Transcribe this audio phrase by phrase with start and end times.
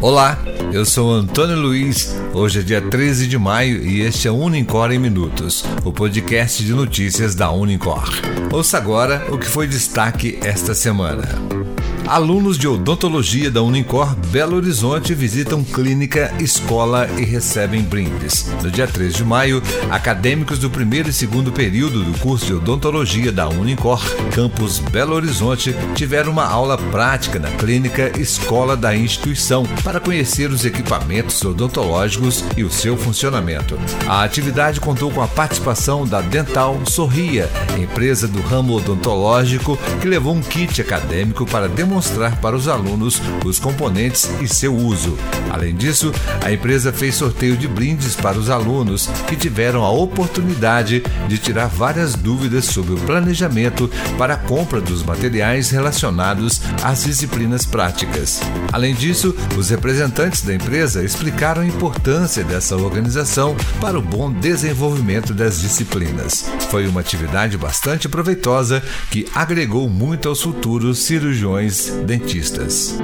[0.00, 0.38] Olá,
[0.72, 2.14] eu sou Antônio Luiz.
[2.34, 6.72] Hoje é dia 13 de maio e este é Unicor em Minutos, o podcast de
[6.72, 8.10] notícias da Unicor.
[8.52, 11.65] Ouça agora o que foi destaque esta semana.
[12.06, 18.46] Alunos de odontologia da Unicor Belo Horizonte visitam clínica, escola e recebem brindes.
[18.62, 19.60] No dia 3 de maio,
[19.90, 24.00] acadêmicos do primeiro e segundo período do curso de odontologia da Unicor,
[24.32, 30.64] campus Belo Horizonte, tiveram uma aula prática na clínica escola da instituição para conhecer os
[30.64, 33.76] equipamentos odontológicos e o seu funcionamento.
[34.06, 40.36] A atividade contou com a participação da Dental Sorria, empresa do ramo odontológico que levou
[40.36, 45.16] um kit acadêmico para demonstrar demonstrar para os alunos os componentes e seu uso.
[45.50, 46.12] Além disso,
[46.44, 51.68] a empresa fez sorteio de brindes para os alunos que tiveram a oportunidade de tirar
[51.68, 58.40] várias dúvidas sobre o planejamento para a compra dos materiais relacionados às disciplinas práticas.
[58.72, 65.32] Além disso, os representantes da empresa explicaram a importância dessa organização para o bom desenvolvimento
[65.32, 66.44] das disciplinas.
[66.70, 72.98] Foi uma atividade bastante proveitosa que agregou muito aos futuros cirurgiões dentistas.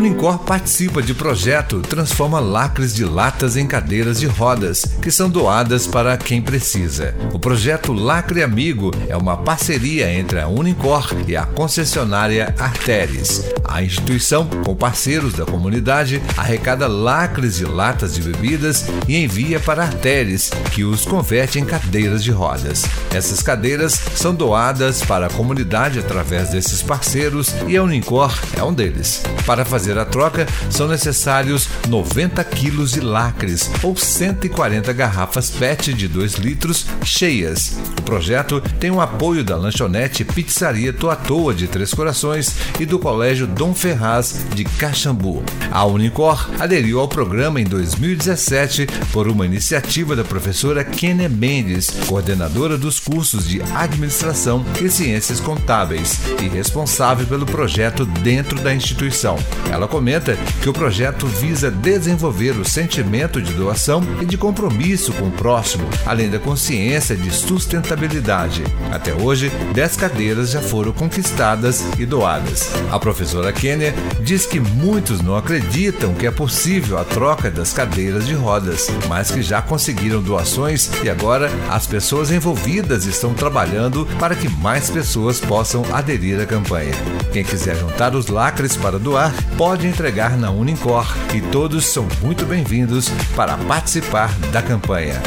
[0.00, 5.86] Unicor participa de projeto Transforma Lacres de Latas em Cadeiras de Rodas, que são doadas
[5.86, 7.14] para quem precisa.
[7.34, 13.44] O projeto Lacre Amigo é uma parceria entre a Unicor e a concessionária Arteres.
[13.62, 19.82] A instituição, com parceiros da comunidade, arrecada lacres de latas de bebidas e envia para
[19.82, 22.86] Arteres, que os converte em cadeiras de rodas.
[23.12, 28.72] Essas cadeiras são doadas para a comunidade através desses parceiros e a Unicor é um
[28.72, 29.22] deles.
[29.44, 35.92] Para fazer fazer a troca, são necessários 90 quilos de lacres ou 140 garrafas PET
[35.92, 37.76] de 2 litros cheias.
[37.98, 43.46] O projeto tem o apoio da lanchonete Pizzaria Toatoa de Três Corações e do Colégio
[43.46, 45.42] Dom Ferraz de Caxambu.
[45.70, 52.76] A Unicor aderiu ao programa em 2017 por uma iniciativa da professora Kenia Mendes, coordenadora
[52.78, 59.36] dos cursos de Administração e Ciências Contábeis e responsável pelo projeto dentro da instituição.
[59.70, 65.28] Ela comenta que o projeto visa desenvolver o sentimento de doação e de compromisso com
[65.28, 68.62] o próximo, além da consciência de sustentabilidade.
[68.90, 72.70] Até hoje, 10 cadeiras já foram conquistadas e doadas.
[72.90, 78.26] A professora Kenia diz que muitos não acreditam que é possível a troca das cadeiras
[78.26, 84.34] de rodas, mas que já conseguiram doações e agora as pessoas envolvidas estão trabalhando para
[84.34, 86.92] que mais pessoas possam aderir à campanha.
[87.32, 92.46] Quem quiser juntar os lacres para doar, pode entregar na Unicor e todos são muito
[92.46, 95.20] bem-vindos para participar da campanha.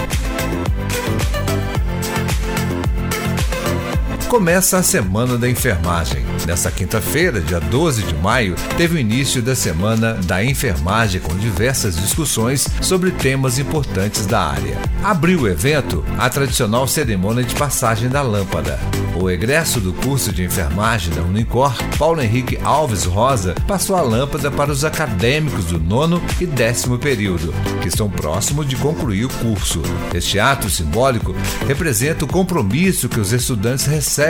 [4.33, 6.25] Começa a Semana da Enfermagem.
[6.47, 11.95] Nesta quinta-feira, dia 12 de maio, teve o início da Semana da Enfermagem com diversas
[11.95, 14.79] discussões sobre temas importantes da área.
[15.03, 18.79] Abriu o evento a tradicional cerimônia de passagem da lâmpada.
[19.16, 24.49] O egresso do curso de enfermagem da Unicor, Paulo Henrique Alves Rosa, passou a lâmpada
[24.49, 29.83] para os acadêmicos do nono e décimo período, que estão próximos de concluir o curso.
[30.11, 31.35] Este ato simbólico
[31.67, 34.22] representa o compromisso que os estudantes recebem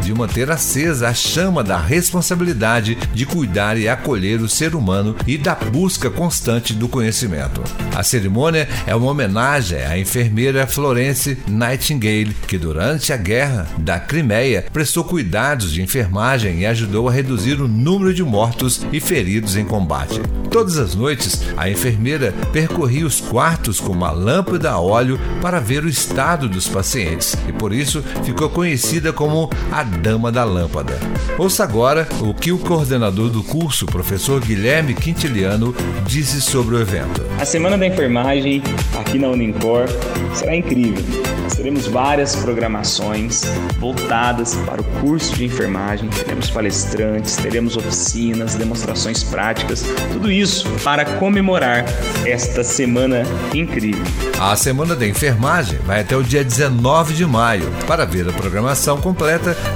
[0.00, 5.36] de manter acesa a chama da responsabilidade de cuidar e acolher o ser humano e
[5.36, 7.60] da busca constante do conhecimento.
[7.92, 14.66] A cerimônia é uma homenagem à enfermeira Florence Nightingale, que durante a guerra da Crimeia
[14.72, 19.64] prestou cuidados de enfermagem e ajudou a reduzir o número de mortos e feridos em
[19.64, 20.20] combate.
[20.48, 25.84] Todas as noites, a enfermeira percorria os quartos com uma lâmpada a óleo para ver
[25.84, 29.39] o estado dos pacientes e por isso ficou conhecida como
[29.70, 30.98] a Dama da Lâmpada.
[31.38, 37.24] Ouça agora o que o coordenador do curso, professor Guilherme Quintiliano, disse sobre o evento.
[37.40, 38.62] A Semana da Enfermagem
[38.98, 39.86] aqui na Unincor
[40.34, 41.04] será incrível.
[41.42, 43.42] Nós teremos várias programações
[43.78, 51.04] voltadas para o curso de enfermagem, teremos palestrantes, teremos oficinas, demonstrações práticas, tudo isso para
[51.04, 51.84] comemorar
[52.24, 53.22] esta semana
[53.54, 54.04] incrível.
[54.40, 57.70] A Semana da Enfermagem vai até o dia 19 de maio.
[57.86, 59.19] Para ver a programação completa,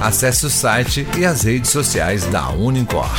[0.01, 3.09] acesse o site e as redes sociais da Unincor.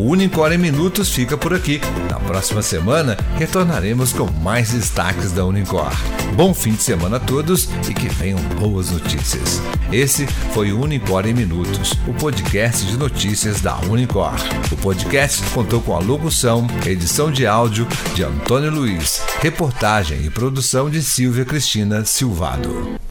[0.00, 1.78] O Unicor em Minutos fica por aqui.
[2.08, 5.92] Na próxima semana, retornaremos com mais destaques da Unicor.
[6.34, 9.60] Bom fim de semana a todos e que venham boas notícias.
[9.92, 14.32] Esse foi o Unicor em Minutos, o podcast de notícias da Unicor.
[14.72, 20.88] O podcast contou com a locução, edição de áudio de Antônio Luiz, reportagem e produção
[20.88, 23.09] de Silvia Cristina Silvado.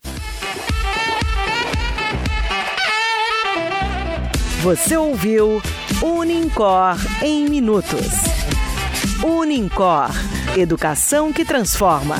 [4.62, 5.62] Você ouviu
[6.02, 8.08] Unicor em Minutos.
[9.24, 10.10] Unicor
[10.58, 12.18] Educação que transforma.